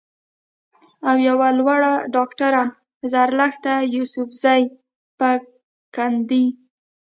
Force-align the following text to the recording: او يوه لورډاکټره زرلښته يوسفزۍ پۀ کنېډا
او 1.09 1.15
يوه 1.27 1.47
لورډاکټره 1.57 2.63
زرلښته 3.11 3.73
يوسفزۍ 3.95 4.63
پۀ 5.17 5.31
کنېډا 5.95 6.43